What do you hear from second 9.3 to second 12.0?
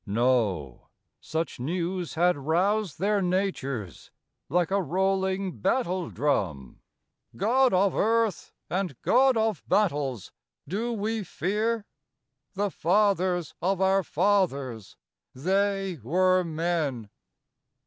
of Battles! do we fear?